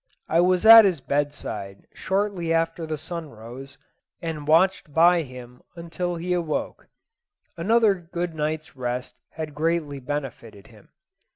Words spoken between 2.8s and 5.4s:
the sun rose, and watched by